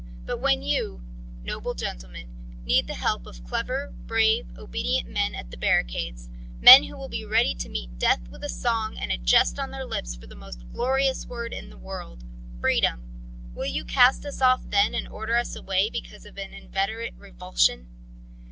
But 0.25 0.39
when 0.39 0.63
you, 0.63 1.03
noble 1.43 1.75
gentlemen, 1.75 2.27
need 2.65 2.87
the 2.87 2.95
help 2.95 3.27
of 3.27 3.43
clever, 3.43 3.93
brave, 4.07 4.47
obedient 4.57 5.07
men 5.07 5.35
at 5.35 5.51
the 5.51 5.57
barricades, 5.57 6.27
men 6.59 6.85
who 6.85 6.97
will 6.97 7.07
be 7.07 7.23
ready 7.23 7.53
to 7.53 7.69
meet 7.69 7.99
death 7.99 8.27
with 8.31 8.43
a 8.43 8.49
song 8.49 8.97
and 8.97 9.11
a 9.11 9.17
jest 9.19 9.59
on 9.59 9.69
their 9.69 9.85
lips 9.85 10.15
for 10.15 10.25
the 10.25 10.33
most 10.35 10.65
glorious 10.73 11.27
word 11.27 11.53
in 11.53 11.69
the 11.69 11.77
world 11.77 12.23
Freedom 12.59 13.03
will 13.53 13.67
you 13.67 13.85
cast 13.85 14.25
us 14.25 14.41
off 14.41 14.67
then 14.71 14.95
and 14.95 15.07
order 15.07 15.37
us 15.37 15.55
away 15.55 15.87
because 15.93 16.25
of 16.25 16.35
an 16.35 16.51
inveterate 16.51 17.13
revulsion? 17.15 17.85